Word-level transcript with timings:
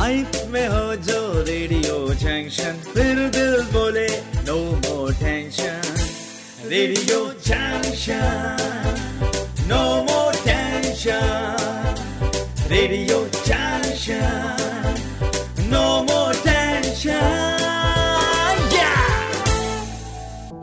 Life 0.00 0.36
में 0.52 0.66
हो 0.68 0.94
जो 1.06 1.16
रेडियो 1.46 1.94
जंक्शन 2.20 2.76
फिर 2.84 3.18
दिल 3.32 3.56
बोले 3.72 4.06
no 4.46 4.54
more 4.84 5.12
tension 5.14 5.82
radio 6.68 7.18
junction 7.46 8.56
no 9.72 9.80
more 10.06 10.38
tension 10.46 11.58
radio 12.72 13.18
junction 13.50 14.96
no 15.74 15.84
more 16.08 16.32
tension 16.48 17.28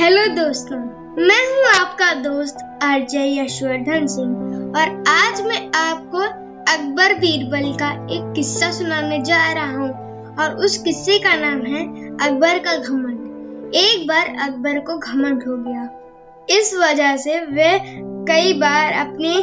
hello 0.00 0.26
दोस्तों। 0.42 0.80
मैं 1.28 1.44
हूँ 1.52 1.64
आपका 1.76 2.12
दोस्त 2.24 2.66
आरजे 2.84 3.30
यशवर्धन 3.36 4.06
सिंह 4.16 4.76
और 4.80 4.86
आज 5.20 5.40
मैं 5.46 5.62
आपको 5.86 6.26
अकबर 6.68 7.14
बीरबल 7.14 7.72
का 7.72 7.90
एक 8.10 8.32
किस्सा 8.36 8.70
सुनाने 8.70 9.18
जा 9.22 9.52
रहा 9.52 9.76
हूँ 9.76 9.90
और 10.36 10.56
उस 10.56 10.76
किस्से 10.78 11.18
का 11.18 11.34
नाम 11.34 11.62
है 11.66 11.84
अकबर 12.16 12.58
का 12.58 12.76
घमंड। 12.76 13.74
एक 13.74 14.06
बार 14.08 14.26
अकबर 14.42 14.78
को 14.78 14.98
घमंड 14.98 15.42
हो 15.42 15.56
गया। 15.56 15.88
इस 16.50 16.74
वजह 16.74 17.16
से 17.16 17.40
वे 17.40 17.78
कई 18.24 18.52
बार 18.52 18.92
अपने 18.92 19.34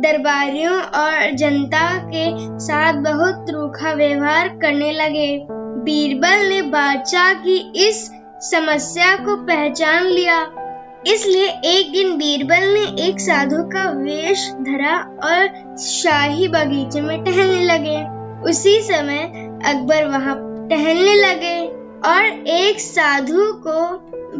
दरबारियों 0.00 0.80
और 0.80 1.30
जनता 1.36 1.98
के 2.04 2.58
साथ 2.58 2.92
बहुत 2.94 3.46
रूखा 3.50 3.92
व्यवहार 3.92 4.48
करने 4.48 4.92
लगे। 4.92 5.46
बीरबल 5.84 6.48
ने 6.48 6.62
बादशाह 6.62 7.32
की 7.34 7.88
इस 7.88 8.10
समस्या 8.40 9.16
को 9.16 9.36
पहचान 9.36 10.06
लिया। 10.06 10.40
इसलिए 11.06 11.46
एक 11.66 11.90
दिन 11.92 12.16
बीरबल 12.16 12.66
ने 12.74 12.84
एक 13.06 13.20
साधु 13.20 13.62
का 13.62 13.88
वेश 13.90 14.48
धरा 14.60 14.96
और 15.24 15.76
शाही 15.78 16.48
बगीचे 16.48 17.00
में 17.00 17.22
टहलने 17.24 17.64
लगे। 17.64 17.96
उसी 18.50 18.80
समय 18.80 19.18
अकबर 19.66 20.04
वहाँ 20.04 20.34
टहलने 20.70 21.14
लगे 21.14 21.58
और 22.08 22.24
एक 22.48 22.80
साधु 22.80 23.52
को 23.66 23.80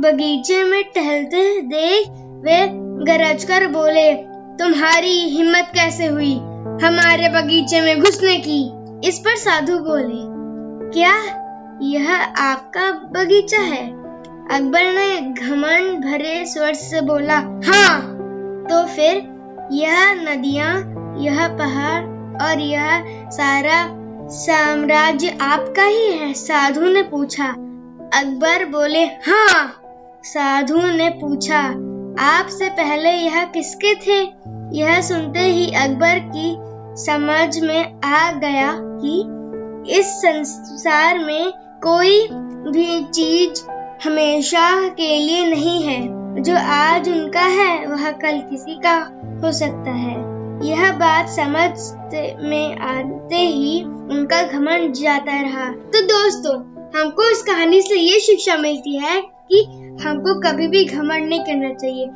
बगीचे 0.00 0.62
में 0.64 0.82
टहलते 0.84 1.60
देख 1.60 2.08
वे 2.44 2.60
गरज 3.06 3.44
कर 3.44 3.66
बोले, 3.66 4.12
तुम्हारी 4.58 5.18
हिम्मत 5.30 5.70
कैसे 5.74 6.06
हुई 6.06 6.34
हमारे 6.82 7.28
बगीचे 7.28 7.80
में 7.80 8.00
घुसने 8.00 8.36
की? 8.38 8.62
इस 9.08 9.18
पर 9.18 9.36
साधु 9.36 9.78
बोले, 9.78 10.22
क्या 10.90 11.14
यह 11.82 12.12
आपका 12.42 12.90
बगीचा 13.12 13.60
है? 13.62 14.01
अकबर 14.50 14.84
ने 14.84 15.20
घमंड 15.20 16.04
भरे 16.04 16.44
स्वर 16.46 16.74
से 16.74 17.00
बोला 17.00 17.36
हाँ। 17.66 18.00
तो 18.70 18.86
फिर 18.86 19.16
यह 19.72 20.12
नदियाँ, 20.14 20.72
यह 21.18 21.48
पहाड़ 21.48 22.02
और 22.42 22.60
यह 22.60 23.04
सारा 23.30 23.86
साम्राज्य 24.28 25.38
आपका 25.42 25.82
ही 25.82 26.12
है? 26.12 26.32
साधु 26.32 26.80
ने 26.80 27.02
पूछा। 27.02 27.48
अकबर 28.14 28.64
बोले 28.64 29.04
हाँ। 29.04 29.82
साधु 30.24 30.80
ने 30.80 31.08
पूछा, 31.10 31.60
आपसे 32.20 32.68
पहले 32.68 33.10
यह 33.10 33.44
किसके 33.44 33.94
थे? 33.94 34.20
यह 34.78 35.00
सुनते 35.00 35.40
ही 35.40 35.66
अकबर 35.74 36.18
की 36.36 36.56
समझ 37.02 37.58
में 37.58 38.00
आ 38.00 38.32
गया 38.32 38.72
कि 38.74 39.98
इस 39.98 40.06
संसार 40.06 41.18
में 41.18 41.52
कोई 41.84 42.20
भी 42.72 43.04
चीज़ 43.04 43.62
हमेशा 44.04 44.88
के 44.88 45.16
लिए 45.16 45.44
नहीं 45.46 45.82
है। 45.82 46.42
जो 46.42 46.56
आज 46.56 47.08
उनका 47.08 47.40
है, 47.40 47.86
वह 47.86 48.10
कल 48.12 48.38
किसी 48.40 48.74
का 48.74 48.94
हो 49.42 49.52
सकता 49.52 49.90
है। 49.90 50.14
यह 50.68 50.92
बात 50.92 51.28
समझ 51.28 51.70
में 52.42 52.78
आते 52.78 53.36
ही 53.36 53.82
उनका 53.82 54.42
घमंड 54.42 54.92
जाता 54.92 55.40
रहा। 55.40 55.68
तो 55.68 56.02
दोस्तों, 56.02 56.54
हमको 56.96 57.30
इस 57.30 57.42
कहानी 57.42 57.80
से 57.82 57.98
ये 57.98 58.18
शिक्षा 58.20 58.56
मिलती 58.56 58.98
है 58.98 59.20
कि 59.20 59.62
हमको 60.04 60.38
कभी 60.40 60.66
भी 60.68 60.84
घमंड 60.84 61.28
नहीं 61.28 61.40
करना 61.40 61.72
चाहिए। 61.74 62.06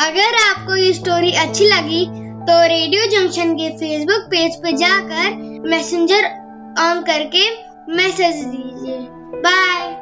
अगर 0.00 0.40
आपको 0.40 0.76
ये 0.76 0.92
स्टोरी 0.92 1.32
अच्छी 1.32 1.64
लगी 1.64 2.04
तो 2.46 2.62
रेडियो 2.64 3.06
जंक्शन 3.10 3.54
के 3.54 3.68
फेसबुक 3.76 4.26
पेज 4.30 4.56
पर 4.56 4.76
जाकर 4.76 5.70
मैसेंजर 5.70 6.24
ऑन 6.80 7.02
करके 7.02 7.48
मैसेज 7.96 8.44
दीजिए। 8.44 8.98
बाय 9.40 9.95